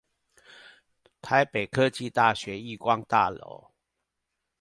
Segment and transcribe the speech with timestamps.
[1.21, 3.69] 台北科技大學億光大樓